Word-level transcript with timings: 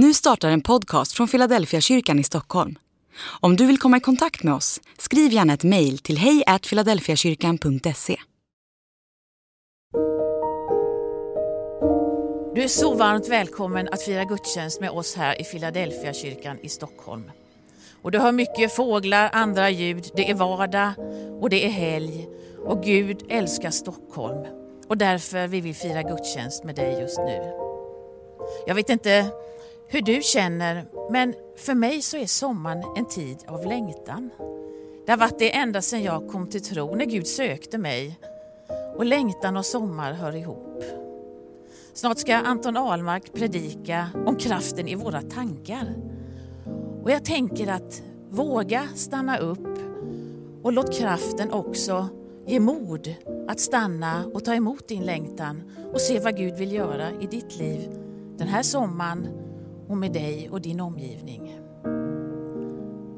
Nu 0.00 0.14
startar 0.14 0.50
en 0.50 0.60
podcast 0.60 1.12
från 1.12 1.28
Philadelphia 1.28 1.80
kyrkan 1.80 2.18
i 2.18 2.24
Stockholm. 2.24 2.78
Om 3.40 3.56
du 3.56 3.66
vill 3.66 3.78
komma 3.78 3.96
i 3.96 4.00
kontakt 4.00 4.42
med 4.42 4.54
oss, 4.54 4.80
skriv 4.98 5.32
gärna 5.32 5.52
ett 5.54 5.64
mejl 5.64 5.98
till 5.98 6.18
hejfiladelfiakyrkan.se. 6.18 8.16
Du 12.54 12.62
är 12.62 12.68
så 12.68 12.94
varmt 12.94 13.28
välkommen 13.28 13.88
att 13.92 14.02
fira 14.02 14.24
gudstjänst 14.24 14.80
med 14.80 14.90
oss 14.90 15.14
här 15.16 15.40
i 15.40 15.44
Philadelphia 15.44 16.12
kyrkan 16.12 16.58
i 16.62 16.68
Stockholm. 16.68 17.30
Och 18.02 18.10
du 18.10 18.18
hör 18.18 18.32
mycket 18.32 18.76
fåglar, 18.76 19.30
andra 19.32 19.70
ljud, 19.70 20.10
det 20.16 20.30
är 20.30 20.34
vardag 20.34 20.92
och 21.40 21.50
det 21.50 21.66
är 21.66 21.70
helg. 21.70 22.28
Och 22.66 22.82
Gud 22.82 23.22
älskar 23.28 23.70
Stockholm 23.70 24.46
och 24.88 24.98
därför 24.98 25.46
vill 25.46 25.62
vi 25.62 25.74
fira 25.74 26.02
gudstjänst 26.02 26.64
med 26.64 26.74
dig 26.74 27.00
just 27.00 27.18
nu. 27.18 27.52
Jag 28.66 28.74
vet 28.74 28.90
inte 28.90 29.30
hur 29.90 30.02
du 30.02 30.20
känner, 30.22 30.84
men 31.10 31.34
för 31.56 31.74
mig 31.74 32.02
så 32.02 32.16
är 32.16 32.26
sommaren 32.26 32.84
en 32.96 33.08
tid 33.08 33.38
av 33.46 33.66
längtan. 33.66 34.30
Det 35.06 35.12
har 35.12 35.18
varit 35.18 35.38
det 35.38 35.56
ända 35.56 35.82
sedan 35.82 36.02
jag 36.02 36.28
kom 36.28 36.46
till 36.46 36.62
tro, 36.62 36.94
när 36.94 37.04
Gud 37.04 37.26
sökte 37.26 37.78
mig. 37.78 38.18
Och 38.96 39.04
längtan 39.04 39.56
och 39.56 39.66
sommar 39.66 40.12
hör 40.12 40.36
ihop. 40.36 40.84
Snart 41.94 42.18
ska 42.18 42.36
Anton 42.36 42.76
Ahlmark 42.76 43.32
predika 43.32 44.08
om 44.26 44.36
kraften 44.36 44.88
i 44.88 44.94
våra 44.94 45.22
tankar. 45.22 45.94
Och 47.02 47.10
jag 47.10 47.24
tänker 47.24 47.72
att 47.72 48.02
våga 48.30 48.88
stanna 48.94 49.38
upp 49.38 49.78
och 50.62 50.72
låt 50.72 50.98
kraften 50.98 51.52
också 51.52 52.08
ge 52.46 52.60
mod 52.60 53.14
att 53.48 53.60
stanna 53.60 54.24
och 54.34 54.44
ta 54.44 54.54
emot 54.54 54.88
din 54.88 55.02
längtan 55.02 55.62
och 55.92 56.00
se 56.00 56.20
vad 56.20 56.36
Gud 56.36 56.54
vill 56.54 56.72
göra 56.72 57.10
i 57.20 57.26
ditt 57.26 57.58
liv 57.58 57.90
den 58.38 58.48
här 58.48 58.62
sommaren 58.62 59.47
och 59.88 59.96
med 59.96 60.12
dig 60.12 60.48
och 60.50 60.60
din 60.60 60.80
omgivning. 60.80 61.60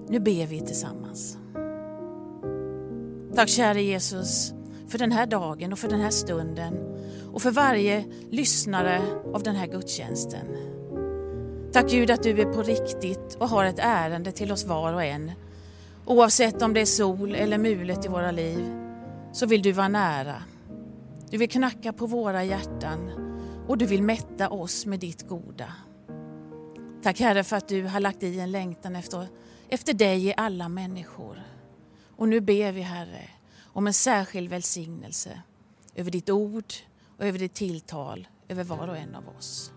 Nu 0.09 0.21
ber 0.21 0.47
vi 0.47 0.61
tillsammans. 0.61 1.39
Tack 3.35 3.49
käre 3.49 3.83
Jesus 3.83 4.55
för 4.89 4.99
den 4.99 5.13
här 5.13 5.27
dagen 5.27 5.73
och 5.73 5.79
för 5.79 5.89
den 5.89 6.01
här 6.01 6.11
stunden 6.11 6.75
och 7.33 7.43
för 7.43 7.51
varje 7.51 8.05
lyssnare 8.31 9.01
av 9.35 9.43
den 9.43 9.57
här 9.57 9.67
gudstjänsten. 9.67 10.47
Tack 11.73 11.91
Gud 11.91 12.11
att 12.11 12.23
du 12.23 12.41
är 12.41 12.53
på 12.53 12.63
riktigt 12.63 13.37
och 13.41 13.49
har 13.49 13.65
ett 13.65 13.79
ärende 13.79 14.33
till 14.33 14.53
oss 14.53 14.65
var 14.65 14.93
och 14.93 15.05
en. 15.05 15.33
Oavsett 16.07 16.63
om 16.63 16.75
det 16.75 16.81
är 16.81 16.87
sol 16.87 17.35
eller 17.35 17.59
mulet 17.59 18.05
i 18.05 18.09
våra 18.09 18.31
liv 18.31 18.73
så 19.33 19.47
vill 19.47 19.63
du 19.63 19.73
vara 19.73 19.89
nära. 19.89 20.43
Du 21.31 21.39
vill 21.39 21.51
knacka 21.51 21.93
på 21.93 22.07
våra 22.07 22.45
hjärtan 22.45 23.11
och 23.69 23.79
du 23.79 23.87
vill 23.87 24.03
mätta 24.03 24.49
oss 24.49 24.87
med 24.87 25.01
ditt 25.01 25.29
goda. 25.29 25.73
Tack 27.03 27.21
Herre 27.21 27.45
för 27.45 27.57
att 27.57 27.69
du 27.69 27.83
har 27.83 28.01
lagt 28.01 28.23
i 28.23 28.41
en 28.41 28.51
längtan 28.51 28.97
efter, 28.97 29.27
efter 29.69 29.95
dig 29.95 30.27
i 30.27 30.35
alla 30.37 30.69
människor. 30.69 31.43
Och 32.17 32.29
nu 32.29 32.41
ber 32.41 32.73
vi 32.73 32.81
Herre 32.81 33.29
om 33.65 33.87
en 33.87 33.95
särskild 33.95 34.51
välsignelse 34.51 35.43
över 35.95 36.11
ditt 36.11 36.31
ord 36.31 36.73
och 37.17 37.25
över 37.25 37.39
ditt 37.39 37.55
tilltal 37.55 38.29
över 38.49 38.65
var 38.65 38.89
och 38.89 38.97
en 38.97 39.15
av 39.15 39.29
oss. 39.39 39.73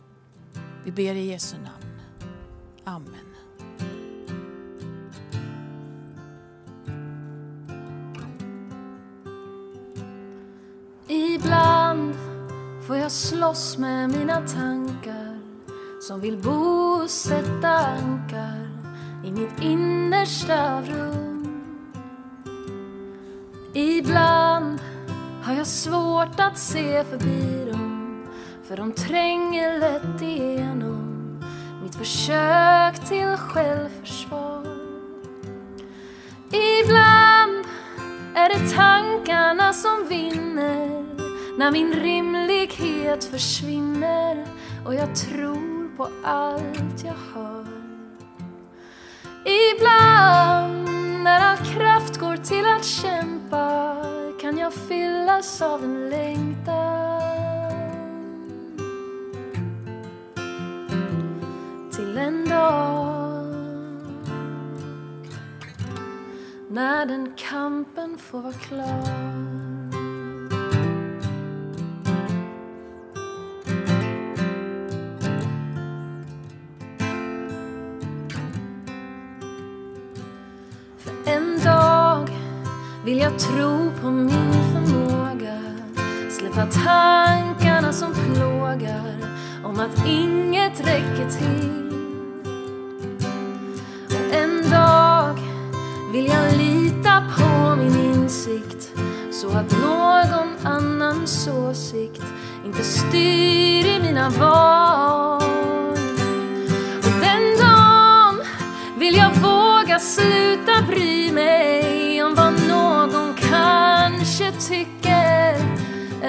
Vi 0.86 0.92
ber 0.92 1.16
i 1.16 1.32
Jesu 1.32 1.58
namn. 1.58 2.02
Amen. 2.84 3.36
Ibland 11.08 12.16
får 12.88 12.98
jag 12.98 13.12
slåss 13.12 13.78
med 13.78 14.10
mina 14.10 14.48
tankar 14.48 14.83
som 16.08 16.20
vill 16.20 16.38
bosätta 16.38 17.70
ankar 17.70 18.70
i 19.26 19.32
mitt 19.32 19.62
innersta 19.62 20.82
rum. 20.82 21.64
Ibland 23.74 24.80
har 25.44 25.54
jag 25.54 25.68
svårt 25.68 26.40
att 26.40 26.58
se 26.58 27.04
förbi 27.04 27.72
dem 27.72 28.26
för 28.64 28.78
de 28.78 28.92
tränger 28.92 29.80
lätt 29.80 30.22
igenom 30.22 31.40
mitt 31.84 31.96
försök 31.96 33.08
till 33.08 33.38
självförsvar. 33.38 34.66
Ibland 36.52 37.66
är 38.36 38.50
det 38.50 38.70
tankarna 38.76 39.74
som 39.74 40.08
vinner 40.10 41.06
när 41.58 41.72
min 41.72 41.94
rimlighet 41.94 43.24
försvinner 43.24 44.48
och 44.86 44.96
jag 44.96 45.16
tror 45.16 45.73
på 45.98 46.10
allt 46.24 47.04
jag 47.04 47.14
hör. 47.34 47.68
Ibland 49.46 51.24
när 51.24 51.40
all 51.40 51.58
kraft 51.58 52.18
går 52.18 52.38
till 52.38 52.66
att 52.66 52.86
kämpa 52.86 53.96
kan 54.42 54.58
jag 54.58 54.74
fyllas 54.74 55.62
av 55.62 55.84
en 55.84 56.10
längtan 56.10 57.14
till 61.92 62.18
en 62.18 62.50
dag 62.50 63.46
när 66.70 67.06
den 67.06 67.34
kampen 67.38 68.18
får 68.18 68.42
vara 68.42 68.54
klar. 68.54 69.63
Vill 83.14 83.22
jag 83.22 83.40
tro 83.40 83.92
på 84.02 84.12
min 84.12 84.54
förmåga? 84.74 85.60
Släppa 86.30 86.66
tankarna 86.66 87.94
som 87.94 88.14
plågar 88.14 89.16
om 89.64 89.80
att 89.80 90.08
inget 90.08 90.80
räcker 90.80 91.30
till. 91.30 91.94
Och 94.08 94.36
en 94.36 94.70
dag 94.72 95.38
vill 96.14 96.26
jag 96.26 96.58
lita 96.58 97.24
på 97.38 97.76
min 97.76 98.14
insikt 98.14 98.92
så 99.32 99.50
att 99.50 99.72
någon 99.72 100.74
annans 100.74 101.48
åsikt 101.48 102.24
inte 102.66 102.84
styr 102.84 103.86
i 103.86 104.00
mina 104.02 104.30
val. 104.30 105.44
Och 106.98 107.20
den 107.22 107.60
dagen 107.60 108.42
vill 109.00 109.16
jag 109.16 109.32
våga 109.34 110.00
sluta 110.00 110.82
bry 110.88 111.23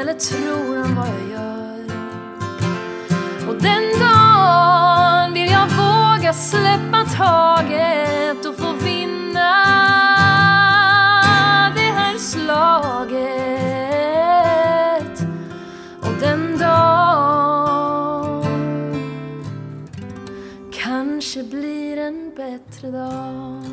eller 0.05 0.15
tror 0.15 0.85
om 0.85 0.95
vad 0.95 1.09
jag 1.09 1.31
gör. 1.31 1.85
Och 3.49 3.55
den 3.63 4.01
dagen 4.01 5.33
vill 5.35 5.51
jag 5.51 5.69
våga 5.69 6.33
släppa 6.33 7.05
taget 7.17 8.47
och 8.47 8.57
få 8.57 8.73
vinna 8.73 9.55
det 11.75 11.81
här 11.81 12.19
slaget. 12.19 13.15
Och 16.01 16.13
den 16.21 16.59
dagen 16.59 18.45
kanske 20.73 21.43
blir 21.43 21.99
en 21.99 22.33
bättre 22.37 22.91
dag. 22.91 23.64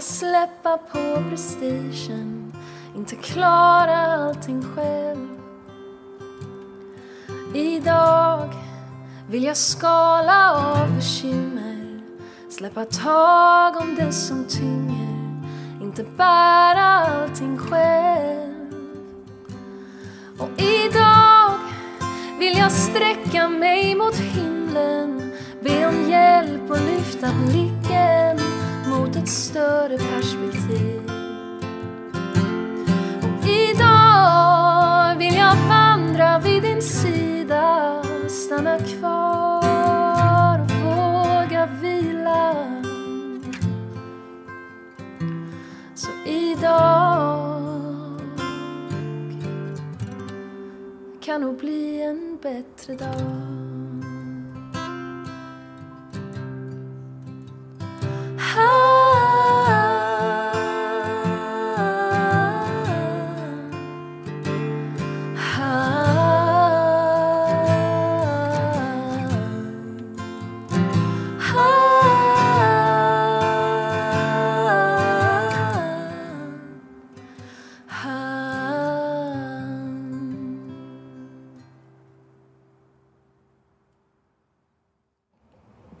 Våga 0.00 0.06
släppa 0.06 0.78
på 0.78 1.22
prestigen. 1.30 2.52
Inte 2.96 3.16
klara 3.16 3.96
allting 3.96 4.62
själv. 4.62 5.28
Idag 7.54 8.54
vill 9.28 9.44
jag 9.44 9.56
skala 9.56 10.54
av 10.54 10.96
bekymmer. 10.96 12.02
Släppa 12.50 12.84
tag 12.84 13.76
om 13.76 13.94
det 13.94 14.12
som 14.12 14.44
tynger. 14.44 15.42
Inte 15.82 16.04
bära 16.16 16.84
allting 16.84 17.58
själv. 17.58 18.72
Och 20.38 20.50
idag 20.60 21.58
vill 22.38 22.58
jag 22.58 22.72
sträcka 22.72 23.48
mig 23.48 23.94
mot 23.94 24.16
himlen. 24.16 25.32
Be 25.62 25.86
om 25.86 26.10
hjälp 26.10 26.70
och 26.70 26.80
lyfta 26.80 27.28
blicken 27.46 28.39
mot 28.90 29.16
ett 29.16 29.28
större 29.28 29.98
perspektiv. 29.98 31.02
Och 33.22 33.46
idag 33.46 35.16
vill 35.18 35.34
jag 35.34 35.56
vandra 35.68 36.38
vid 36.38 36.62
din 36.62 36.82
sida 36.82 38.02
Stanna 38.28 38.78
kvar 38.78 40.60
och 40.60 40.68
våga 40.84 41.66
vila. 41.66 42.54
Så 45.94 46.10
idag 46.26 47.60
kan 51.20 51.40
nog 51.40 51.56
bli 51.56 52.02
en 52.02 52.38
bättre 52.42 52.94
dag. 52.94 53.59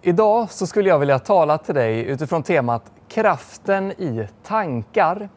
Idag 0.02 0.50
så 0.50 0.66
skulle 0.66 0.88
jag 0.88 0.98
vilja 0.98 1.18
tala 1.18 1.58
till 1.58 1.74
dig 1.74 2.04
utifrån 2.04 2.42
temat 2.42 2.82
kraften 3.08 3.90
i 3.90 4.28
tankar. 4.42 5.28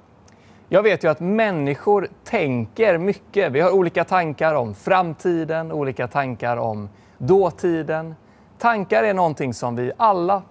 Jag 0.70 0.84
vet 0.84 1.04
ju 1.04 1.08
att 1.08 1.20
människor 1.20 2.08
tänker 2.24 2.98
mycket. 2.98 3.52
Vi 3.52 3.60
har 3.60 3.72
olika 3.72 4.04
tankar 4.04 4.54
om 4.54 4.76
framtiden, 4.76 5.72
olika 5.72 6.08
tankar 6.08 6.58
om 6.58 6.90
dåtiden. 7.18 8.16
Tankar 8.58 9.04
är 9.04 9.14
någonting 9.14 9.54
som 9.54 9.76
vi 9.76 9.92
alla 9.98 10.42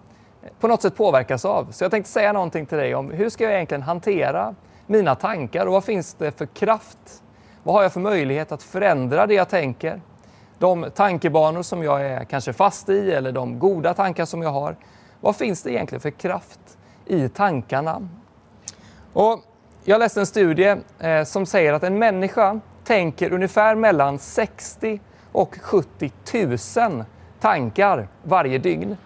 på 0.61 0.69
något 0.69 0.82
sätt 0.82 0.97
påverkas 0.97 1.44
av. 1.44 1.67
Så 1.70 1.85
jag 1.85 1.91
tänkte 1.91 2.12
säga 2.12 2.32
någonting 2.32 2.67
till 2.67 2.79
dig 2.79 2.94
om 2.94 3.11
hur 3.11 3.29
ska 3.29 3.44
jag 3.44 3.53
egentligen 3.53 3.82
hantera 3.82 4.55
mina 4.87 5.15
tankar 5.15 5.67
och 5.67 5.73
vad 5.73 5.85
finns 5.85 6.15
det 6.15 6.38
för 6.38 6.47
kraft? 6.47 7.23
Vad 7.62 7.75
har 7.75 7.82
jag 7.82 7.93
för 7.93 8.00
möjlighet 8.00 8.53
att 8.53 8.62
förändra 8.62 9.26
det 9.26 9.35
jag 9.35 9.49
tänker? 9.49 10.00
De 10.62 10.91
tankebanor 10.94 11.62
som 11.62 11.82
jag 11.82 12.06
är 12.06 12.25
kanske 12.25 12.53
fast 12.53 12.88
i 12.88 13.12
eller 13.12 13.32
de 13.32 13.59
goda 13.59 13.94
tankar 13.94 14.25
som 14.25 14.43
jag 14.43 14.50
har. 14.50 14.76
Vad 15.20 15.37
finns 15.37 15.62
det 15.62 15.70
egentligen 15.70 16.00
för 16.00 16.11
kraft 16.11 16.61
i 17.06 17.29
tankarna? 17.29 18.09
Och 19.12 19.41
jag 19.85 19.99
läste 19.99 20.20
en 20.20 20.26
studie 20.26 20.76
eh, 20.99 21.25
som 21.25 21.47
säger 21.47 21.73
att 21.73 21.82
en 21.82 21.99
människa 21.99 22.61
tänker 22.85 23.32
ungefär 23.32 23.75
mellan 23.75 24.19
60 24.19 25.00
och 25.32 25.59
70 25.62 26.12
000 26.88 27.05
tankar 27.41 28.08
varje 28.23 28.58
dygn. 28.58 28.97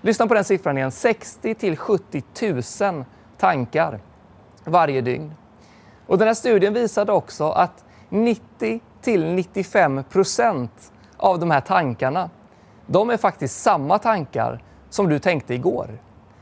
Lyssna 0.00 0.26
på 0.26 0.34
den 0.34 0.44
siffran 0.44 0.78
igen, 0.78 0.90
60 0.90 1.54
till 1.54 1.76
70 1.76 2.22
000 2.80 3.04
tankar 3.38 4.00
varje 4.64 5.00
dygn. 5.00 5.34
Och 6.06 6.18
den 6.18 6.26
här 6.26 6.34
studien 6.34 6.74
visade 6.74 7.12
också 7.12 7.50
att 7.50 7.84
90 8.08 8.80
till 9.02 9.24
95 9.34 10.04
procent 10.04 10.90
av 11.24 11.38
de 11.38 11.50
här 11.50 11.60
tankarna, 11.60 12.30
de 12.86 13.10
är 13.10 13.16
faktiskt 13.16 13.62
samma 13.62 13.98
tankar 13.98 14.62
som 14.90 15.08
du 15.08 15.18
tänkte 15.18 15.54
igår. 15.54 15.88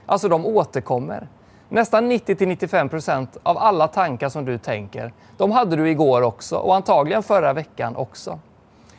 Alltså 0.06 0.28
de 0.28 0.46
återkommer. 0.46 1.28
Nästan 1.68 2.12
90-95% 2.12 3.26
av 3.42 3.58
alla 3.58 3.88
tankar 3.88 4.28
som 4.28 4.44
du 4.44 4.58
tänker, 4.58 5.12
de 5.36 5.50
hade 5.50 5.76
du 5.76 5.90
igår 5.90 6.22
också 6.22 6.56
och 6.56 6.74
antagligen 6.74 7.22
förra 7.22 7.52
veckan 7.52 7.96
också. 7.96 8.38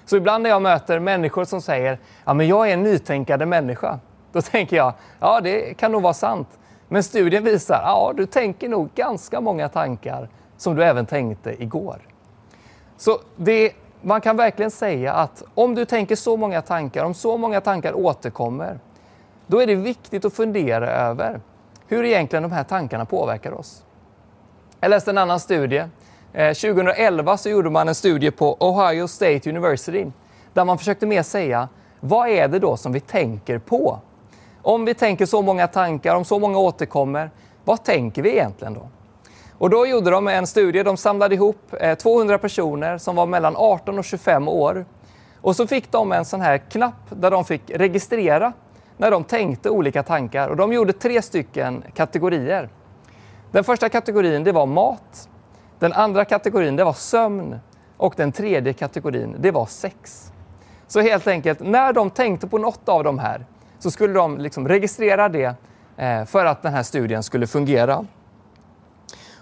Så 0.06 0.18
ibland 0.18 0.44
när 0.44 0.50
jag 0.50 0.62
möter 0.62 1.00
människor 1.00 1.46
som 1.46 1.62
säger 1.62 2.00
ja 2.26 2.34
men 2.34 2.48
jag 2.48 2.70
är 2.70 2.74
en 2.74 2.84
nytänkande 2.84 3.46
människa, 3.46 4.00
då 4.32 4.42
tänker 4.42 4.76
jag 4.78 4.94
ja 5.20 5.42
det 5.42 5.74
kan 5.78 5.92
nog 5.92 6.02
vara 6.02 6.14
sant. 6.14 6.48
Men 6.88 7.04
studien 7.04 7.44
visar 7.44 7.82
ja 7.84 8.14
du 8.16 8.26
tänker 8.26 8.70
nog 8.70 8.90
ganska 8.96 9.42
många 9.42 9.70
tankar 9.70 10.30
som 10.58 10.76
du 10.76 10.84
även 10.84 11.06
tänkte 11.06 11.64
igår. 11.64 12.02
Så 12.98 13.20
det 13.36 13.72
man 14.04 14.22
kan 14.22 14.38
verkligen 14.38 14.72
säga 14.72 15.14
att 15.14 15.44
om 15.56 15.76
du 15.76 15.86
tänker 15.86 16.16
så 16.16 16.38
många 16.38 16.62
tankar, 16.62 17.06
om 17.06 17.14
så 17.14 17.38
många 17.38 17.62
tankar 17.62 17.94
återkommer, 17.94 18.80
då 19.48 19.62
är 19.62 19.68
det 19.68 19.76
viktigt 19.76 20.26
att 20.26 20.34
fundera 20.34 20.90
över 20.90 21.42
hur 21.88 22.06
egentligen 22.06 22.44
de 22.44 22.52
här 22.52 22.64
tankarna 22.64 23.06
påverkar 23.06 23.52
oss. 23.52 23.84
Jag 24.80 24.90
läste 24.90 25.12
en 25.12 25.18
annan 25.18 25.40
studie. 25.40 25.84
Eh, 26.34 26.54
2011 26.54 27.38
så 27.38 27.50
gjorde 27.50 27.70
man 27.70 27.88
en 27.88 27.96
studie 27.96 28.32
på 28.32 28.58
Ohio 28.60 29.08
State 29.08 29.50
University 29.50 30.12
där 30.54 30.66
man 30.66 30.78
försökte 30.78 31.06
mer 31.06 31.24
säga 31.24 31.68
vad 32.00 32.30
är 32.30 32.48
det 32.48 32.60
då 32.60 32.78
som 32.78 32.94
vi 32.94 33.00
tänker 33.00 33.60
på? 33.60 34.00
Om 34.62 34.86
vi 34.86 34.94
tänker 34.94 35.26
så 35.26 35.42
många 35.42 35.68
tankar, 35.68 36.16
om 36.16 36.26
så 36.26 36.40
många 36.40 36.58
återkommer, 36.58 37.32
vad 37.64 37.84
tänker 37.84 38.22
vi 38.22 38.30
egentligen 38.32 38.74
då? 38.74 38.88
Och 39.58 39.70
då 39.70 39.88
gjorde 39.88 40.12
de 40.12 40.28
en 40.28 40.48
studie, 40.48 40.84
de 40.84 40.98
samlade 40.98 41.36
ihop 41.36 41.74
eh, 41.80 41.96
200 41.96 42.38
personer 42.38 42.98
som 42.98 43.16
var 43.16 43.26
mellan 43.26 43.56
18 43.58 44.00
och 44.00 44.06
25 44.06 44.48
år. 44.48 44.86
Och 45.42 45.56
så 45.56 45.68
fick 45.68 45.92
de 45.92 46.12
en 46.12 46.26
sån 46.26 46.42
här 46.42 46.58
knapp 46.58 47.10
där 47.10 47.32
de 47.32 47.46
fick 47.46 47.62
registrera 47.70 48.54
när 48.98 49.12
de 49.12 49.24
tänkte 49.24 49.70
olika 49.70 50.04
tankar. 50.04 50.50
Och 50.50 50.56
de 50.56 50.74
gjorde 50.74 50.94
tre 50.94 51.22
stycken 51.22 51.84
kategorier. 51.94 52.70
Den 53.52 53.64
första 53.64 53.90
kategorin 53.90 54.44
det 54.44 54.52
var 54.52 54.66
mat. 54.66 55.30
Den 55.80 55.94
andra 55.94 56.26
kategorin 56.26 56.76
det 56.76 56.84
var 56.84 56.94
sömn. 56.94 57.60
Och 57.98 58.14
den 58.18 58.32
tredje 58.32 58.74
kategorin 58.74 59.36
det 59.40 59.52
var 59.52 59.66
sex. 59.66 60.32
Så 60.88 61.02
helt 61.02 61.28
enkelt, 61.28 61.60
när 61.60 61.94
de 61.94 62.10
tänkte 62.10 62.48
på 62.48 62.58
något 62.58 62.90
av 62.90 63.04
de 63.04 63.20
här 63.20 63.46
så 63.80 63.92
skulle 63.92 64.14
de 64.14 64.38
liksom 64.38 64.68
registrera 64.68 65.30
det 65.30 65.56
eh, 65.98 66.26
för 66.26 66.46
att 66.46 66.62
den 66.62 66.74
här 66.74 66.84
studien 66.84 67.24
skulle 67.24 67.48
fungera. 67.48 68.06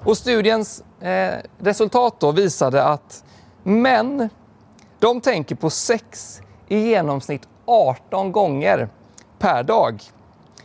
Och 0.03 0.17
studiens 0.17 0.83
eh, 0.99 1.33
resultat 1.57 2.19
då 2.19 2.31
visade 2.31 2.83
att 2.83 3.23
män, 3.63 4.29
de 4.99 5.21
tänker 5.21 5.55
på 5.55 5.69
sex 5.69 6.41
i 6.67 6.79
genomsnitt 6.79 7.47
18 7.65 8.31
gånger 8.31 8.89
per 9.39 9.63
dag. 9.63 10.01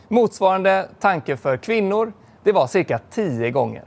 Motsvarande 0.07 0.89
tanke 0.99 1.37
för 1.37 1.57
kvinnor, 1.57 2.13
det 2.43 2.51
var 2.51 2.67
cirka 2.67 2.99
10 3.11 3.51
gånger. 3.51 3.83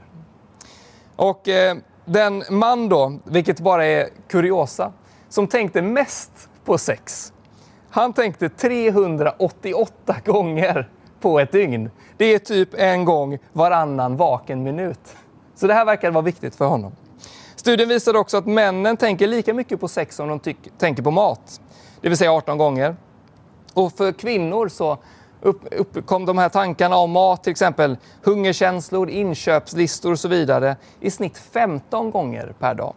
Och 1.15 1.47
eh, 1.47 1.77
den 2.05 2.43
man 2.49 2.89
då, 2.89 3.19
vilket 3.23 3.59
bara 3.59 3.85
är 3.85 4.09
kuriosa, 4.27 4.93
som 5.29 5.47
tänkte 5.47 5.81
mest 5.81 6.49
på 6.65 6.77
sex, 6.77 7.33
han 7.89 8.13
tänkte 8.13 8.49
388 8.49 10.15
gånger 10.25 10.89
på 11.19 11.39
ett 11.39 11.51
dygn. 11.51 11.89
Det 12.17 12.25
är 12.25 12.39
typ 12.39 12.69
en 12.73 13.05
gång 13.05 13.37
varannan 13.53 14.17
vaken 14.17 14.63
minut. 14.63 15.15
Så 15.61 15.67
det 15.67 15.73
här 15.73 15.85
verkar 15.85 16.11
vara 16.11 16.21
viktigt 16.21 16.55
för 16.55 16.65
honom. 16.65 16.95
Studien 17.55 17.89
visade 17.89 18.19
också 18.19 18.37
att 18.37 18.45
männen 18.45 18.97
tänker 18.97 19.27
lika 19.27 19.53
mycket 19.53 19.79
på 19.79 19.87
sex 19.87 20.15
som 20.15 20.27
de 20.27 20.53
tänker 20.77 21.03
på 21.03 21.11
mat. 21.11 21.61
Det 22.01 22.09
vill 22.09 22.17
säga 22.17 22.31
18 22.31 22.57
gånger. 22.57 22.95
Och 23.73 23.93
för 23.93 24.11
kvinnor 24.11 24.67
så 24.67 24.97
uppkom 25.71 26.25
de 26.25 26.37
här 26.37 26.49
tankarna 26.49 26.97
om 26.97 27.11
mat, 27.11 27.43
till 27.43 27.51
exempel 27.51 27.97
hungerkänslor, 28.23 29.09
inköpslistor 29.09 30.11
och 30.11 30.19
så 30.19 30.27
vidare, 30.27 30.75
i 30.99 31.11
snitt 31.11 31.37
15 31.37 32.11
gånger 32.11 32.53
per 32.59 32.73
dag. 32.73 32.93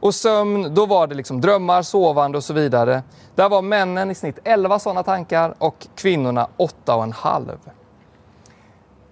Och 0.00 0.14
sömn, 0.14 0.74
då 0.74 0.86
var 0.86 1.06
det 1.06 1.14
liksom 1.14 1.40
drömmar, 1.40 1.82
sovande 1.82 2.38
och 2.38 2.44
så 2.44 2.52
vidare. 2.52 3.02
Där 3.34 3.48
var 3.48 3.62
männen 3.62 4.10
i 4.10 4.14
snitt 4.14 4.38
11 4.44 4.78
sådana 4.78 5.02
tankar 5.02 5.54
och 5.58 5.86
kvinnorna 5.94 6.48
8,5. 6.56 7.58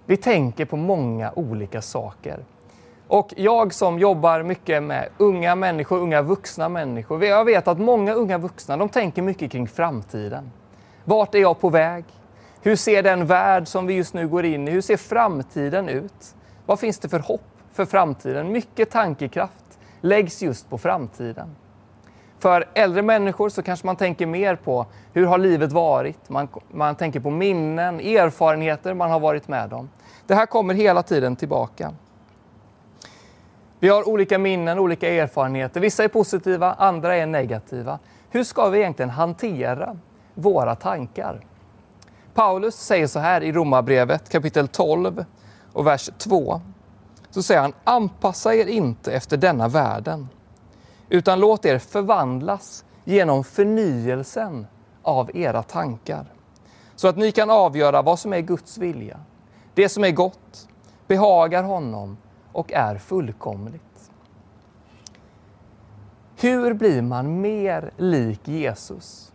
Vi 0.05 0.17
tänker 0.17 0.65
på 0.65 0.77
många 0.77 1.31
olika 1.35 1.81
saker. 1.81 2.45
Och 3.07 3.33
jag 3.37 3.73
som 3.73 3.99
jobbar 3.99 4.43
mycket 4.43 4.83
med 4.83 5.09
unga 5.17 5.55
människor, 5.55 5.97
unga 5.97 6.21
vuxna 6.21 6.69
människor, 6.69 7.23
jag 7.23 7.45
vet 7.45 7.67
att 7.67 7.79
många 7.79 8.13
unga 8.13 8.37
vuxna 8.37 8.77
de 8.77 8.89
tänker 8.89 9.21
mycket 9.21 9.51
kring 9.51 9.67
framtiden. 9.67 10.51
Vart 11.03 11.35
är 11.35 11.39
jag 11.39 11.59
på 11.59 11.69
väg? 11.69 12.05
Hur 12.61 12.75
ser 12.75 13.03
den 13.03 13.25
värld 13.25 13.67
som 13.67 13.85
vi 13.87 13.93
just 13.93 14.13
nu 14.13 14.27
går 14.27 14.45
in 14.45 14.67
i, 14.67 14.71
hur 14.71 14.81
ser 14.81 14.97
framtiden 14.97 15.89
ut? 15.89 16.35
Vad 16.65 16.79
finns 16.79 16.99
det 16.99 17.09
för 17.09 17.19
hopp 17.19 17.41
för 17.73 17.85
framtiden? 17.85 18.51
Mycket 18.51 18.91
tankekraft 18.91 19.79
läggs 20.01 20.41
just 20.41 20.69
på 20.69 20.77
framtiden. 20.77 21.55
För 22.39 22.65
äldre 22.73 23.01
människor 23.01 23.49
så 23.49 23.63
kanske 23.63 23.85
man 23.85 23.95
tänker 23.95 24.25
mer 24.25 24.55
på 24.55 24.85
hur 25.13 25.25
har 25.25 25.37
livet 25.37 25.71
varit? 25.71 26.29
Man, 26.29 26.47
man 26.71 26.95
tänker 26.95 27.19
på 27.19 27.29
minnen, 27.29 27.99
erfarenheter 27.99 28.93
man 28.93 29.11
har 29.11 29.19
varit 29.19 29.47
med 29.47 29.73
om. 29.73 29.89
Det 30.27 30.35
här 30.35 30.45
kommer 30.45 30.73
hela 30.73 31.03
tiden 31.03 31.35
tillbaka. 31.35 31.93
Vi 33.83 33.89
har 33.89 34.09
olika 34.09 34.39
minnen, 34.39 34.79
olika 34.79 35.09
erfarenheter. 35.09 35.81
Vissa 35.81 36.03
är 36.03 36.07
positiva, 36.07 36.73
andra 36.73 37.15
är 37.15 37.25
negativa. 37.25 37.99
Hur 38.29 38.43
ska 38.43 38.69
vi 38.69 38.79
egentligen 38.79 39.09
hantera 39.09 39.97
våra 40.33 40.75
tankar? 40.75 41.45
Paulus 42.33 42.75
säger 42.75 43.07
så 43.07 43.19
här 43.19 43.41
i 43.43 43.51
Romarbrevet 43.51 44.29
kapitel 44.29 44.67
12 44.67 45.25
och 45.73 45.87
vers 45.87 46.09
2. 46.17 46.61
Så 47.29 47.43
säger 47.43 47.61
han, 47.61 47.73
anpassa 47.83 48.55
er 48.55 48.65
inte 48.65 49.13
efter 49.13 49.37
denna 49.37 49.67
världen, 49.67 50.29
utan 51.09 51.39
låt 51.39 51.65
er 51.65 51.79
förvandlas 51.79 52.85
genom 53.03 53.43
förnyelsen 53.43 54.67
av 55.01 55.35
era 55.37 55.63
tankar. 55.63 56.25
Så 56.95 57.07
att 57.07 57.17
ni 57.17 57.31
kan 57.31 57.49
avgöra 57.49 58.01
vad 58.01 58.19
som 58.19 58.33
är 58.33 58.41
Guds 58.41 58.77
vilja, 58.77 59.19
det 59.73 59.89
som 59.89 60.03
är 60.03 60.11
gott, 60.11 60.67
behagar 61.07 61.63
honom 61.63 62.17
och 62.53 62.71
är 62.71 62.97
fullkomligt. 62.97 63.81
Hur 66.39 66.73
blir 66.73 67.01
man 67.01 67.41
mer 67.41 67.91
lik 67.97 68.47
Jesus? 68.47 69.33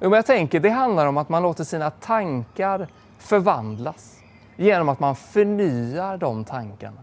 Jo, 0.00 0.14
jag 0.14 0.26
tänker 0.26 0.60
det 0.60 0.70
handlar 0.70 1.06
om 1.06 1.16
att 1.16 1.28
man 1.28 1.42
låter 1.42 1.64
sina 1.64 1.90
tankar 1.90 2.88
förvandlas 3.18 4.18
genom 4.56 4.88
att 4.88 5.00
man 5.00 5.16
förnyar 5.16 6.16
de 6.16 6.44
tankarna. 6.44 7.00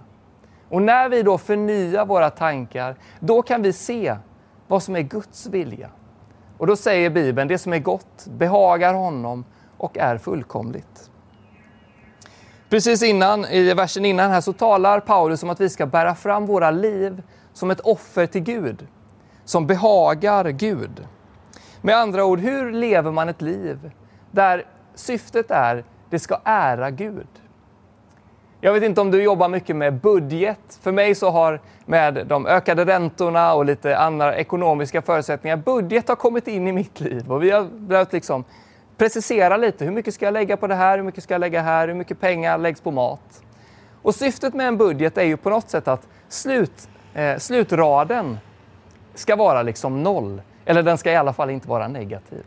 Och 0.70 0.82
när 0.82 1.10
vi 1.10 1.24
då 1.24 1.38
förnyar 1.38 2.06
våra 2.06 2.30
tankar, 2.30 2.96
då 3.20 3.42
kan 3.42 3.62
vi 3.62 3.74
se 3.74 4.18
vad 4.68 4.84
som 4.84 4.96
är 4.96 5.02
Guds 5.02 5.48
vilja. 5.48 5.90
Och 6.58 6.68
då 6.68 6.76
säger 6.76 7.10
Bibeln, 7.10 7.48
det 7.48 7.58
som 7.58 7.74
är 7.74 7.80
gott 7.80 8.28
behagar 8.28 8.94
honom 8.94 9.46
och 9.78 9.98
är 9.98 10.18
fullkomligt. 10.18 11.12
Precis 12.70 13.04
innan, 13.04 13.46
i 13.46 13.74
versen 13.74 14.06
innan 14.06 14.32
här, 14.32 14.42
så 14.42 14.54
talar 14.54 15.00
Paulus 15.00 15.44
om 15.44 15.50
att 15.50 15.62
vi 15.62 15.70
ska 15.70 15.86
bära 15.86 16.16
fram 16.16 16.46
våra 16.46 16.72
liv 16.72 17.24
som 17.54 17.72
ett 17.72 17.80
offer 17.80 18.26
till 18.26 18.42
Gud, 18.42 18.88
som 19.46 19.68
behagar 19.68 20.50
Gud. 20.50 21.08
Med 21.82 21.98
andra 21.98 22.26
ord, 22.26 22.40
hur 22.40 22.72
lever 22.72 23.12
man 23.12 23.30
ett 23.30 23.42
liv 23.42 23.92
där 24.32 24.66
syftet 24.96 25.52
är 25.52 25.84
det 26.10 26.20
ska 26.20 26.40
ära 26.44 26.92
Gud? 26.92 27.28
Jag 28.62 28.74
vet 28.74 28.84
inte 28.84 29.02
om 29.02 29.12
du 29.12 29.24
jobbar 29.24 29.50
mycket 29.50 29.76
med 29.76 29.94
budget. 29.94 30.80
För 30.82 30.92
mig 30.92 31.16
så 31.16 31.30
har 31.30 31.62
med 31.86 32.26
de 32.28 32.48
ökade 32.48 32.86
räntorna 32.86 33.54
och 33.54 33.66
lite 33.66 33.98
andra 33.98 34.36
ekonomiska 34.36 35.02
förutsättningar, 35.02 35.58
budget 35.58 36.08
har 36.08 36.16
kommit 36.16 36.48
in 36.48 36.68
i 36.68 36.72
mitt 36.72 37.00
liv 37.00 37.32
och 37.32 37.44
vi 37.44 37.52
har 37.52 37.64
behövt 37.64 38.14
liksom 38.14 38.44
precisera 39.04 39.58
lite. 39.58 39.86
Hur 39.86 39.92
mycket 39.92 40.14
ska 40.14 40.26
jag 40.26 40.34
lägga 40.34 40.58
på 40.58 40.68
det 40.68 40.76
här? 40.76 40.98
Hur 40.98 41.06
mycket 41.06 41.24
ska 41.24 41.34
jag 41.34 41.40
lägga 41.40 41.62
här? 41.62 41.88
Hur 41.88 41.96
mycket 41.96 42.20
pengar 42.20 42.58
läggs 42.58 42.82
på 42.82 42.92
mat? 42.92 43.44
Och 44.02 44.16
syftet 44.16 44.54
med 44.54 44.68
en 44.68 44.78
budget 44.78 45.18
är 45.18 45.24
ju 45.24 45.38
på 45.38 45.50
något 45.50 45.70
sätt 45.70 45.88
att 45.88 46.08
slut, 46.30 46.90
eh, 47.14 47.38
slutraden 47.38 48.40
ska 49.16 49.36
vara 49.36 49.62
liksom 49.62 50.04
noll. 50.04 50.42
Eller 50.66 50.84
den 50.84 50.98
ska 50.98 51.12
i 51.12 51.16
alla 51.16 51.34
fall 51.34 51.50
inte 51.50 51.68
vara 51.68 51.88
negativ. 51.88 52.44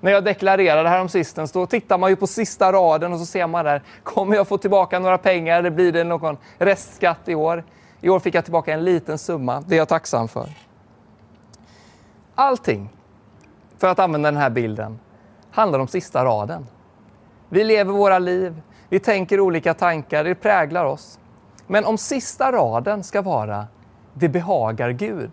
När 0.00 0.12
jag 0.12 0.24
deklarerade 0.24 0.88
här 0.88 1.00
om 1.00 1.08
då 1.52 1.66
tittar 1.66 1.98
man 1.98 2.10
ju 2.10 2.16
på 2.16 2.26
sista 2.26 2.72
raden 2.72 3.12
och 3.12 3.18
så 3.18 3.26
ser 3.26 3.46
man 3.46 3.64
där, 3.64 3.82
kommer 4.02 4.36
jag 4.36 4.48
få 4.48 4.58
tillbaka 4.58 4.98
några 4.98 5.18
pengar 5.18 5.58
eller 5.58 5.70
blir 5.70 5.92
det 5.92 6.04
någon 6.04 6.36
restskatt 6.58 7.28
i 7.28 7.34
år? 7.34 7.64
I 8.00 8.08
år 8.08 8.20
fick 8.20 8.34
jag 8.34 8.44
tillbaka 8.44 8.72
en 8.72 8.84
liten 8.84 9.18
summa, 9.18 9.64
det 9.66 9.74
är 9.74 9.78
jag 9.78 9.88
tacksam 9.88 10.28
för. 10.28 10.48
Allting, 12.34 12.88
för 13.78 13.88
att 13.88 13.98
använda 13.98 14.30
den 14.30 14.40
här 14.40 14.50
bilden, 14.50 14.98
handlar 15.50 15.78
om 15.78 15.88
sista 15.88 16.24
raden. 16.24 16.66
Vi 17.48 17.64
lever 17.64 17.92
våra 17.92 18.18
liv, 18.18 18.62
vi 18.88 18.98
tänker 18.98 19.40
olika 19.40 19.74
tankar, 19.74 20.24
det 20.24 20.34
präglar 20.34 20.84
oss. 20.84 21.18
Men 21.66 21.84
om 21.84 21.98
sista 21.98 22.52
raden 22.52 23.04
ska 23.04 23.22
vara 23.22 23.66
det 24.14 24.28
behagar 24.28 24.90
Gud, 24.90 25.30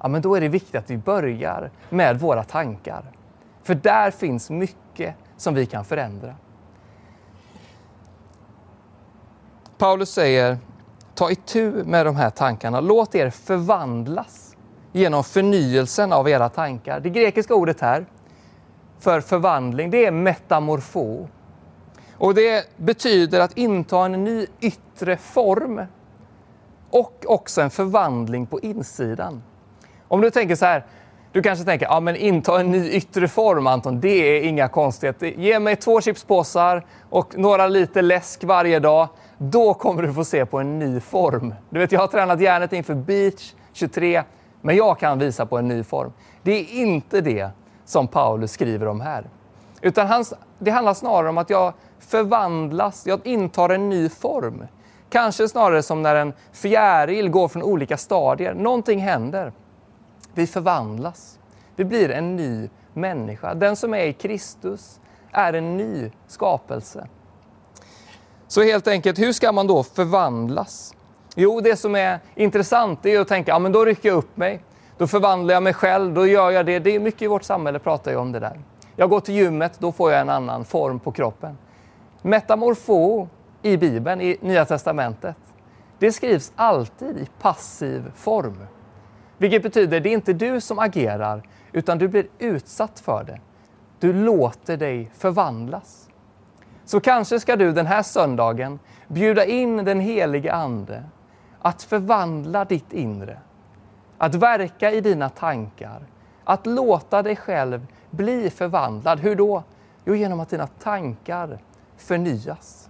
ja, 0.00 0.08
men 0.08 0.22
då 0.22 0.34
är 0.34 0.40
det 0.40 0.48
viktigt 0.48 0.74
att 0.74 0.90
vi 0.90 0.98
börjar 0.98 1.70
med 1.88 2.20
våra 2.20 2.44
tankar. 2.44 3.04
För 3.62 3.74
där 3.74 4.10
finns 4.10 4.50
mycket 4.50 5.14
som 5.36 5.54
vi 5.54 5.66
kan 5.66 5.84
förändra. 5.84 6.34
Paulus 9.78 10.10
säger, 10.10 10.58
ta 11.14 11.30
itu 11.30 11.84
med 11.84 12.06
de 12.06 12.16
här 12.16 12.30
tankarna. 12.30 12.80
Låt 12.80 13.14
er 13.14 13.30
förvandlas 13.30 14.56
genom 14.92 15.24
förnyelsen 15.24 16.12
av 16.12 16.28
era 16.28 16.48
tankar. 16.48 17.00
Det 17.00 17.10
grekiska 17.10 17.54
ordet 17.54 17.80
här 17.80 18.06
för 19.00 19.20
förvandling, 19.20 19.90
det 19.90 20.06
är 20.06 20.10
metamorfo. 20.10 21.28
Och 22.16 22.34
det 22.34 22.76
betyder 22.76 23.40
att 23.40 23.58
inta 23.58 24.04
en 24.04 24.24
ny 24.24 24.46
yttre 24.60 25.16
form 25.16 25.80
och 26.90 27.24
också 27.26 27.60
en 27.60 27.70
förvandling 27.70 28.46
på 28.46 28.60
insidan. 28.60 29.42
Om 30.08 30.20
du 30.20 30.30
tänker 30.30 30.56
så 30.56 30.64
här, 30.64 30.84
du 31.32 31.42
kanske 31.42 31.64
tänker, 31.64 31.86
ja 31.86 32.00
men 32.00 32.16
inta 32.16 32.60
en 32.60 32.70
ny 32.70 32.90
yttre 32.90 33.28
form 33.28 33.66
Anton, 33.66 34.00
det 34.00 34.08
är 34.08 34.42
inga 34.42 34.68
konstigheter. 34.68 35.26
Ge 35.26 35.58
mig 35.58 35.76
två 35.76 36.00
chipspåsar 36.00 36.86
och 37.10 37.38
några 37.38 37.66
liter 37.66 38.02
läsk 38.02 38.44
varje 38.44 38.78
dag. 38.78 39.08
Då 39.38 39.74
kommer 39.74 40.02
du 40.02 40.12
få 40.12 40.24
se 40.24 40.46
på 40.46 40.58
en 40.58 40.78
ny 40.78 41.00
form. 41.00 41.54
Du 41.70 41.78
vet, 41.78 41.92
jag 41.92 42.00
har 42.00 42.06
tränat 42.06 42.40
hjärnet 42.40 42.72
inför 42.72 42.94
Beach 42.94 43.52
23, 43.72 44.22
men 44.60 44.76
jag 44.76 44.98
kan 44.98 45.18
visa 45.18 45.46
på 45.46 45.58
en 45.58 45.68
ny 45.68 45.84
form. 45.84 46.12
Det 46.42 46.52
är 46.52 46.74
inte 46.74 47.20
det 47.20 47.50
som 47.90 48.08
Paulus 48.08 48.52
skriver 48.52 48.88
om 48.88 49.00
här. 49.00 49.24
Utan 49.80 50.06
hans, 50.06 50.34
det 50.58 50.70
handlar 50.70 50.94
snarare 50.94 51.28
om 51.28 51.38
att 51.38 51.50
jag 51.50 51.72
förvandlas, 51.98 53.06
jag 53.06 53.26
intar 53.26 53.68
en 53.68 53.88
ny 53.88 54.08
form. 54.08 54.66
Kanske 55.10 55.48
snarare 55.48 55.82
som 55.82 56.02
när 56.02 56.14
en 56.14 56.32
fjäril 56.52 57.30
går 57.30 57.48
från 57.48 57.62
olika 57.62 57.96
stadier. 57.96 58.54
Någonting 58.54 59.00
händer. 59.00 59.52
Vi 60.34 60.46
förvandlas. 60.46 61.38
Vi 61.76 61.84
blir 61.84 62.10
en 62.10 62.36
ny 62.36 62.68
människa. 62.92 63.54
Den 63.54 63.76
som 63.76 63.94
är 63.94 64.04
i 64.04 64.12
Kristus 64.12 65.00
är 65.32 65.52
en 65.52 65.76
ny 65.76 66.10
skapelse. 66.26 67.08
Så 68.48 68.62
helt 68.62 68.88
enkelt, 68.88 69.18
hur 69.18 69.32
ska 69.32 69.52
man 69.52 69.66
då 69.66 69.82
förvandlas? 69.82 70.94
Jo, 71.34 71.60
det 71.60 71.76
som 71.76 71.94
är 71.94 72.18
intressant 72.34 73.06
är 73.06 73.20
att 73.20 73.28
tänka, 73.28 73.50
ja 73.50 73.58
men 73.58 73.72
då 73.72 73.84
rycker 73.84 74.08
jag 74.08 74.18
upp 74.18 74.36
mig. 74.36 74.62
Då 75.00 75.06
förvandlar 75.06 75.54
jag 75.54 75.62
mig 75.62 75.74
själv, 75.74 76.14
då 76.14 76.26
gör 76.26 76.50
jag 76.50 76.66
det. 76.66 76.78
Det 76.78 76.94
är 76.94 77.00
mycket 77.00 77.22
i 77.22 77.26
vårt 77.26 77.42
samhälle 77.42 77.78
pratar 77.78 78.10
ju 78.10 78.16
om 78.16 78.32
det 78.32 78.40
där. 78.40 78.60
Jag 78.96 79.10
går 79.10 79.20
till 79.20 79.34
gymmet, 79.34 79.72
då 79.78 79.92
får 79.92 80.12
jag 80.12 80.20
en 80.20 80.28
annan 80.28 80.64
form 80.64 81.00
på 81.00 81.12
kroppen. 81.12 81.58
Metamorfo 82.22 83.28
i 83.62 83.76
Bibeln, 83.76 84.20
i 84.20 84.36
Nya 84.40 84.64
Testamentet, 84.64 85.36
det 85.98 86.12
skrivs 86.12 86.52
alltid 86.56 87.18
i 87.18 87.28
passiv 87.40 88.12
form. 88.16 88.56
Vilket 89.38 89.62
betyder 89.62 89.96
att 89.96 90.02
det 90.02 90.08
är 90.08 90.12
inte 90.12 90.32
du 90.32 90.60
som 90.60 90.78
agerar, 90.78 91.42
utan 91.72 91.98
du 91.98 92.08
blir 92.08 92.26
utsatt 92.38 93.00
för 93.00 93.24
det. 93.24 93.40
Du 94.00 94.12
låter 94.12 94.76
dig 94.76 95.10
förvandlas. 95.18 96.08
Så 96.84 97.00
kanske 97.00 97.40
ska 97.40 97.56
du 97.56 97.72
den 97.72 97.86
här 97.86 98.02
söndagen 98.02 98.78
bjuda 99.08 99.44
in 99.44 99.76
den 99.76 100.00
helige 100.00 100.52
Ande 100.52 101.04
att 101.58 101.82
förvandla 101.82 102.64
ditt 102.64 102.92
inre. 102.92 103.38
Att 104.22 104.34
verka 104.34 104.92
i 104.92 105.00
dina 105.00 105.28
tankar. 105.28 106.06
Att 106.44 106.66
låta 106.66 107.22
dig 107.22 107.36
själv 107.36 107.86
bli 108.10 108.50
förvandlad. 108.50 109.20
Hur 109.20 109.36
då? 109.36 109.62
Jo, 110.04 110.14
genom 110.14 110.40
att 110.40 110.48
dina 110.48 110.66
tankar 110.66 111.58
förnyas. 111.96 112.88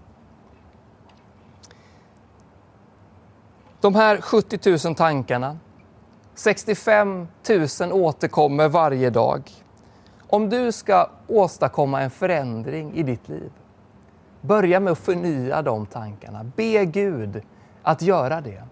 De 3.81 3.95
här 3.95 4.21
70 4.21 4.89
000 4.89 4.95
tankarna 4.95 5.59
65 6.35 7.29
000 7.81 7.93
återkommer 7.93 8.69
varje 8.69 9.11
dag. 9.11 9.51
Om 10.27 10.49
du 10.49 10.73
ska 10.73 11.11
åstadkomma 11.27 12.03
en 12.03 12.11
förändring 12.11 12.95
i 12.95 13.03
ditt 13.03 13.29
liv, 13.29 13.53
börja 14.41 14.81
med 14.81 14.93
att 14.93 14.99
förnya 14.99 15.63
de 15.63 15.87
tankarna. 15.87 16.45
Be 16.57 16.85
Gud 16.85 17.43
att 17.83 18.03
göra 18.03 18.41
det. 18.41 18.63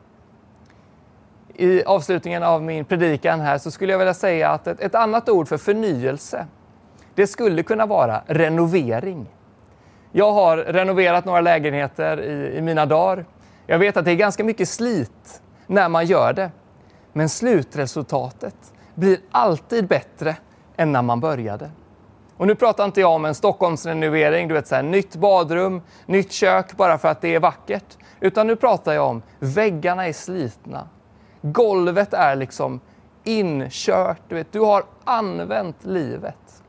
I 1.61 1.85
avslutningen 1.85 2.43
av 2.43 2.62
min 2.62 2.85
predikan 2.85 3.41
här 3.41 3.59
så 3.59 3.71
skulle 3.71 3.93
jag 3.93 3.99
vilja 3.99 4.15
säga 4.15 4.50
att 4.50 4.67
ett, 4.67 4.81
ett 4.81 4.95
annat 4.95 5.29
ord 5.29 5.49
för 5.49 5.57
förnyelse, 5.59 6.47
det 7.15 7.27
skulle 7.27 7.62
kunna 7.62 7.87
vara 7.87 8.23
renovering. 8.27 9.27
Jag 10.12 10.33
har 10.33 10.57
renoverat 10.57 11.25
några 11.25 11.41
lägenheter 11.41 12.21
i, 12.21 12.57
i 12.57 12.61
mina 12.61 12.87
dagar. 12.87 13.25
Jag 13.67 13.79
vet 13.79 13.97
att 13.97 14.05
det 14.05 14.11
är 14.11 14.17
ganska 14.17 14.45
mycket 14.45 14.69
slit 14.69 15.43
när 15.67 15.88
man 15.88 16.07
gör 16.07 16.33
det. 16.33 16.50
Men 17.12 17.29
slutresultatet 17.29 18.57
blir 18.95 19.19
alltid 19.31 19.87
bättre 19.87 20.37
än 20.77 20.93
när 20.93 21.03
man 21.03 21.21
började. 21.21 21.71
Och 22.37 22.47
nu 22.47 22.55
pratar 22.55 22.85
inte 22.85 23.00
jag 23.00 23.12
om 23.12 23.25
en 23.25 23.35
Stockholmsrenovering, 23.35 24.49
du 24.49 24.55
vet 24.55 24.67
så 24.67 24.75
här, 24.75 24.83
nytt 24.83 25.17
badrum, 25.17 25.83
nytt 26.07 26.33
kök 26.33 26.77
bara 26.77 26.99
för 26.99 27.09
att 27.09 27.21
det 27.21 27.35
är 27.35 27.41
vackert. 27.41 27.97
Utan 28.21 28.47
nu 28.47 28.57
pratar 28.57 28.93
jag 28.93 29.07
om 29.07 29.23
väggarna 29.38 30.07
är 30.07 30.12
slitna. 30.12 30.88
Golvet 31.42 32.14
är 32.14 32.37
liksom 32.37 32.80
inkört, 33.25 34.21
du 34.28 34.35
vet, 34.35 34.52
du 34.52 34.61
har 34.61 34.85
använt 35.04 35.85
livet. 35.85 36.62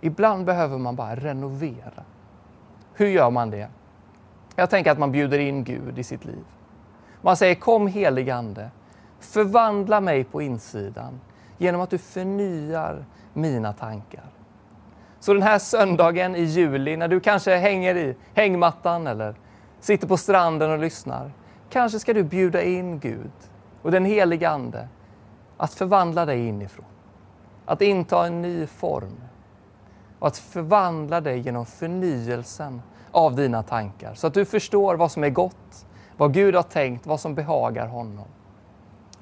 Ibland 0.00 0.44
behöver 0.44 0.78
man 0.78 0.96
bara 0.96 1.14
renovera. 1.14 2.04
Hur 2.94 3.06
gör 3.06 3.30
man 3.30 3.50
det? 3.50 3.68
Jag 4.56 4.70
tänker 4.70 4.90
att 4.90 4.98
man 4.98 5.12
bjuder 5.12 5.38
in 5.38 5.64
Gud 5.64 5.98
i 5.98 6.04
sitt 6.04 6.24
liv. 6.24 6.44
Man 7.20 7.36
säger 7.36 7.54
kom 7.54 7.86
heligande, 7.86 8.70
förvandla 9.20 10.00
mig 10.00 10.24
på 10.24 10.42
insidan 10.42 11.20
genom 11.58 11.80
att 11.80 11.90
du 11.90 11.98
förnyar 11.98 13.04
mina 13.32 13.72
tankar. 13.72 14.24
Så 15.20 15.34
den 15.34 15.42
här 15.42 15.58
söndagen 15.58 16.36
i 16.36 16.42
juli 16.42 16.96
när 16.96 17.08
du 17.08 17.20
kanske 17.20 17.56
hänger 17.56 17.94
i 17.94 18.16
hängmattan 18.34 19.06
eller 19.06 19.34
sitter 19.80 20.06
på 20.06 20.16
stranden 20.16 20.70
och 20.70 20.78
lyssnar, 20.78 21.30
kanske 21.72 21.98
ska 21.98 22.14
du 22.14 22.24
bjuda 22.24 22.62
in 22.62 22.98
Gud 22.98 23.30
och 23.82 23.90
den 23.90 24.04
heliga 24.04 24.50
Ande 24.50 24.88
att 25.56 25.74
förvandla 25.74 26.26
dig 26.26 26.46
inifrån. 26.48 26.86
Att 27.64 27.82
inta 27.82 28.26
en 28.26 28.42
ny 28.42 28.66
form 28.66 29.20
och 30.18 30.26
att 30.26 30.36
förvandla 30.36 31.20
dig 31.20 31.38
genom 31.38 31.66
förnyelsen 31.66 32.82
av 33.10 33.36
dina 33.36 33.62
tankar 33.62 34.14
så 34.14 34.26
att 34.26 34.34
du 34.34 34.44
förstår 34.44 34.94
vad 34.94 35.12
som 35.12 35.24
är 35.24 35.30
gott, 35.30 35.86
vad 36.16 36.34
Gud 36.34 36.54
har 36.54 36.62
tänkt, 36.62 37.06
vad 37.06 37.20
som 37.20 37.34
behagar 37.34 37.86
honom. 37.86 38.26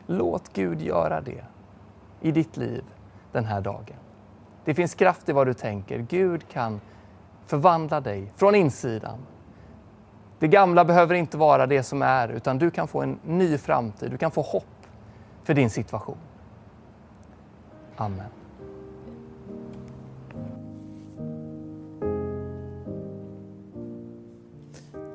Låt 0.06 0.52
Gud 0.52 0.82
göra 0.82 1.20
det 1.20 1.44
i 2.20 2.32
ditt 2.32 2.56
liv 2.56 2.84
den 3.32 3.44
här 3.44 3.60
dagen. 3.60 3.96
Det 4.64 4.74
finns 4.74 4.94
kraft 4.94 5.28
i 5.28 5.32
vad 5.32 5.46
du 5.46 5.54
tänker. 5.54 5.98
Gud 5.98 6.48
kan 6.48 6.80
förvandla 7.46 8.00
dig 8.00 8.32
från 8.36 8.54
insidan. 8.54 9.18
Det 10.40 10.48
gamla 10.48 10.84
behöver 10.84 11.14
inte 11.14 11.36
vara 11.36 11.66
det 11.66 11.82
som 11.82 12.02
är, 12.02 12.28
utan 12.28 12.58
du 12.58 12.70
kan 12.70 12.88
få 12.88 13.02
en 13.02 13.18
ny 13.26 13.58
framtid. 13.58 14.10
Du 14.10 14.18
kan 14.18 14.30
få 14.30 14.42
hopp 14.42 14.86
för 15.44 15.54
din 15.54 15.70
situation. 15.70 16.16
Amen. 17.96 18.26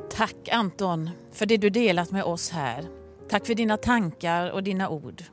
Tack 0.09 0.49
Anton 0.51 1.09
för 1.31 1.45
det 1.45 1.57
du 1.57 1.69
delat 1.69 2.11
med 2.11 2.23
oss 2.23 2.49
här. 2.51 2.85
Tack 3.29 3.45
för 3.45 3.55
dina 3.55 3.77
tankar 3.77 4.51
och 4.51 4.63
dina 4.63 4.89
ord. 4.89 5.23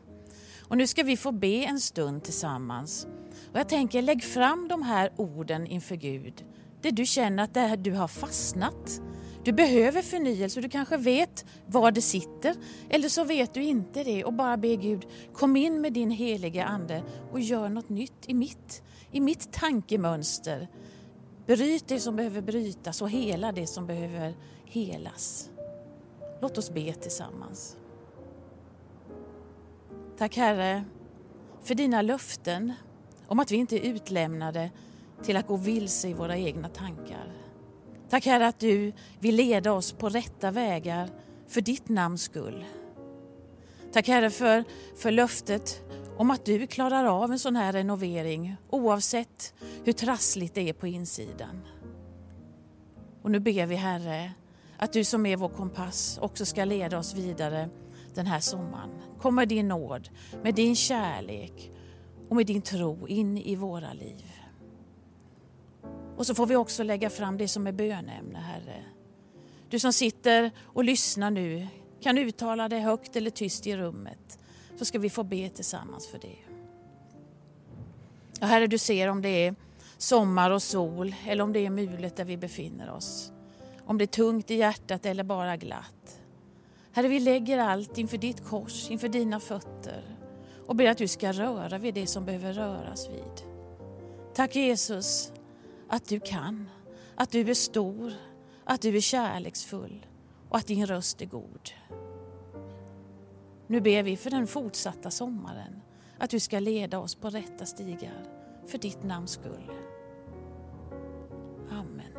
Och 0.68 0.76
nu 0.76 0.86
ska 0.86 1.02
vi 1.02 1.16
få 1.16 1.32
be 1.32 1.64
en 1.64 1.80
stund 1.80 2.24
tillsammans. 2.24 3.06
Och 3.52 3.58
jag 3.58 3.68
tänker, 3.68 4.02
lägg 4.02 4.24
fram 4.24 4.68
de 4.68 4.82
här 4.82 5.10
orden 5.16 5.66
inför 5.66 5.96
Gud. 5.96 6.44
Det 6.80 6.90
du 6.90 7.06
känner 7.06 7.42
att 7.42 7.54
det 7.54 7.60
här 7.60 7.76
du 7.76 7.92
har 7.92 8.08
fastnat. 8.08 9.00
Du 9.44 9.52
behöver 9.52 10.02
förnyelse, 10.02 10.60
du 10.60 10.68
kanske 10.68 10.96
vet 10.96 11.44
var 11.66 11.90
det 11.90 12.02
sitter. 12.02 12.56
Eller 12.90 13.08
så 13.08 13.24
vet 13.24 13.54
du 13.54 13.62
inte 13.62 14.04
det 14.04 14.24
och 14.24 14.32
bara 14.32 14.56
be 14.56 14.76
Gud, 14.76 15.06
kom 15.32 15.56
in 15.56 15.80
med 15.80 15.92
din 15.92 16.10
heliga 16.10 16.64
Ande 16.64 17.02
och 17.32 17.40
gör 17.40 17.68
något 17.68 17.88
nytt 17.88 18.26
i 18.26 18.34
mitt, 18.34 18.82
i 19.10 19.20
mitt 19.20 19.52
tankemönster. 19.52 20.68
Bryt 21.46 21.88
det 21.88 22.00
som 22.00 22.16
behöver 22.16 22.40
brytas 22.40 23.02
och 23.02 23.10
hela 23.10 23.52
det 23.52 23.66
som 23.66 23.86
behöver 23.86 24.34
helas. 24.64 25.50
Låt 26.40 26.58
oss 26.58 26.70
be 26.70 26.94
tillsammans. 26.94 27.76
Tack 30.18 30.36
Herre 30.36 30.84
för 31.62 31.74
dina 31.74 32.02
löften 32.02 32.72
om 33.26 33.38
att 33.40 33.50
vi 33.50 33.56
inte 33.56 33.76
är 33.76 33.94
utlämnade 33.94 34.70
till 35.22 35.36
att 35.36 35.46
gå 35.46 35.56
vilse 35.56 36.08
i 36.08 36.14
våra 36.14 36.36
egna 36.36 36.68
tankar. 36.68 37.41
Tack 38.12 38.26
Herre 38.26 38.46
att 38.46 38.60
du 38.60 38.92
vill 39.20 39.34
leda 39.34 39.72
oss 39.72 39.92
på 39.92 40.08
rätta 40.08 40.50
vägar 40.50 41.08
för 41.48 41.60
ditt 41.60 41.88
namns 41.88 42.22
skull. 42.22 42.64
Tack 43.92 44.08
Herre 44.08 44.30
för, 44.30 44.64
för 44.96 45.10
löftet 45.10 45.82
om 46.16 46.30
att 46.30 46.44
du 46.44 46.66
klarar 46.66 47.04
av 47.04 47.32
en 47.32 47.38
sån 47.38 47.56
här 47.56 47.72
renovering 47.72 48.56
oavsett 48.70 49.54
hur 49.84 49.92
trassligt 49.92 50.54
det 50.54 50.68
är 50.68 50.72
på 50.72 50.86
insidan. 50.86 51.62
Och 53.22 53.30
nu 53.30 53.40
ber 53.40 53.66
vi 53.66 53.76
Herre 53.76 54.32
att 54.76 54.92
du 54.92 55.04
som 55.04 55.26
är 55.26 55.36
vår 55.36 55.48
kompass 55.48 56.18
också 56.22 56.46
ska 56.46 56.64
leda 56.64 56.98
oss 56.98 57.14
vidare 57.14 57.68
den 58.14 58.26
här 58.26 58.40
sommaren. 58.40 58.90
Kom 59.18 59.34
med 59.34 59.48
din 59.48 59.68
nåd, 59.68 60.08
med 60.42 60.54
din 60.54 60.76
kärlek 60.76 61.70
och 62.28 62.36
med 62.36 62.46
din 62.46 62.62
tro 62.62 63.08
in 63.08 63.38
i 63.38 63.56
våra 63.56 63.92
liv. 63.92 64.31
Och 66.16 66.26
så 66.26 66.34
får 66.34 66.46
vi 66.46 66.56
också 66.56 66.82
lägga 66.82 67.10
fram 67.10 67.38
det 67.38 67.48
som 67.48 67.66
är 67.66 67.72
bönämne, 67.72 68.38
Herre. 68.38 68.84
Du 69.70 69.78
som 69.78 69.92
sitter 69.92 70.50
och 70.62 70.84
lyssnar 70.84 71.30
nu 71.30 71.68
kan 72.00 72.18
uttala 72.18 72.68
det 72.68 72.78
högt 72.78 73.16
eller 73.16 73.30
tyst 73.30 73.66
i 73.66 73.76
rummet 73.76 74.38
så 74.78 74.84
ska 74.84 74.98
vi 74.98 75.10
få 75.10 75.22
be 75.22 75.48
tillsammans 75.48 76.06
för 76.06 76.18
det. 76.18 76.36
Ja, 78.40 78.46
herre, 78.46 78.66
du 78.66 78.78
ser 78.78 79.08
om 79.08 79.22
det 79.22 79.28
är 79.28 79.54
sommar 79.98 80.50
och 80.50 80.62
sol 80.62 81.14
eller 81.26 81.44
om 81.44 81.52
det 81.52 81.66
är 81.66 81.70
mulet 81.70 82.16
där 82.16 82.24
vi 82.24 82.36
befinner 82.36 82.90
oss. 82.90 83.32
Om 83.86 83.98
det 83.98 84.04
är 84.04 84.06
tungt 84.06 84.50
i 84.50 84.54
hjärtat 84.54 85.06
eller 85.06 85.24
bara 85.24 85.56
glatt. 85.56 86.20
Herre, 86.92 87.08
vi 87.08 87.20
lägger 87.20 87.58
allt 87.58 87.98
inför 87.98 88.18
ditt 88.18 88.44
kors, 88.44 88.90
inför 88.90 89.08
dina 89.08 89.40
fötter 89.40 90.16
och 90.66 90.76
ber 90.76 90.90
att 90.90 90.98
du 90.98 91.08
ska 91.08 91.32
röra 91.32 91.78
vid 91.78 91.94
det 91.94 92.06
som 92.06 92.24
behöver 92.24 92.52
röras 92.52 93.08
vid. 93.08 93.46
Tack 94.34 94.56
Jesus 94.56 95.32
att 95.92 96.08
du 96.08 96.20
kan, 96.20 96.70
att 97.14 97.30
du 97.30 97.50
är 97.50 97.54
stor, 97.54 98.12
att 98.64 98.80
du 98.80 98.96
är 98.96 99.00
kärleksfull 99.00 100.06
och 100.48 100.56
att 100.56 100.66
din 100.66 100.86
röst 100.86 101.22
är 101.22 101.26
god. 101.26 101.70
Nu 103.66 103.80
ber 103.80 104.02
vi 104.02 104.16
för 104.16 104.30
den 104.30 104.46
fortsatta 104.46 105.10
sommaren, 105.10 105.82
att 106.18 106.30
du 106.30 106.40
ska 106.40 106.58
leda 106.58 106.98
oss 106.98 107.14
på 107.14 107.30
rätta 107.30 107.66
stigar 107.66 108.24
för 108.66 108.78
ditt 108.78 109.02
namns 109.02 109.30
skull. 109.30 109.72
Amen. 111.70 112.12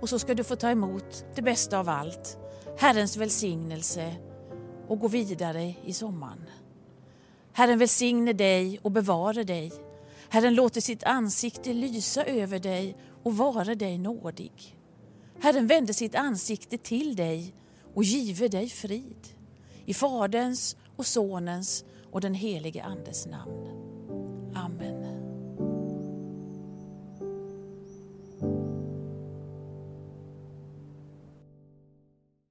Och 0.00 0.08
så 0.08 0.18
ska 0.18 0.34
du 0.34 0.44
få 0.44 0.56
ta 0.56 0.70
emot 0.70 1.24
det 1.34 1.42
bästa 1.42 1.78
av 1.78 1.88
allt, 1.88 2.38
Herrens 2.78 3.16
välsignelse 3.16 4.14
och 4.88 4.98
gå 4.98 5.08
vidare 5.08 5.74
i 5.84 5.92
sommaren. 5.92 6.44
Herren 7.52 7.78
välsigne 7.78 8.32
dig 8.32 8.78
och 8.82 8.90
bevare 8.90 9.44
dig. 9.44 9.89
Herren 10.32 10.54
låter 10.54 10.80
sitt 10.80 11.04
ansikte 11.04 11.72
lysa 11.72 12.24
över 12.24 12.58
dig 12.58 12.96
och 13.22 13.36
vara 13.36 13.74
dig 13.74 13.98
nådig. 13.98 14.76
Herren 15.40 15.66
vänder 15.66 15.92
sitt 15.92 16.14
ansikte 16.14 16.78
till 16.78 17.16
dig 17.16 17.54
och 17.94 18.04
give 18.04 18.48
dig 18.48 18.68
frid. 18.68 19.28
I 19.84 19.94
Faderns 19.94 20.76
och 20.96 21.06
Sonens 21.06 21.84
och 22.12 22.20
den 22.20 22.34
helige 22.34 22.84
Andes 22.84 23.26
namn. 23.26 23.79